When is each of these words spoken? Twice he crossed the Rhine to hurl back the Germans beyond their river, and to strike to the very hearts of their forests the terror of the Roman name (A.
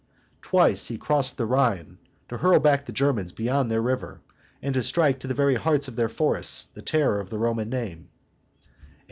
Twice 0.41 0.87
he 0.87 0.97
crossed 0.97 1.37
the 1.37 1.45
Rhine 1.45 1.99
to 2.29 2.37
hurl 2.39 2.57
back 2.57 2.87
the 2.87 2.91
Germans 2.91 3.31
beyond 3.31 3.69
their 3.69 3.83
river, 3.83 4.19
and 4.59 4.73
to 4.73 4.81
strike 4.81 5.19
to 5.19 5.27
the 5.27 5.35
very 5.35 5.53
hearts 5.57 5.87
of 5.87 5.95
their 5.95 6.09
forests 6.09 6.65
the 6.65 6.81
terror 6.81 7.19
of 7.19 7.29
the 7.29 7.37
Roman 7.37 7.69
name 7.69 8.09
(A. 8.65 8.67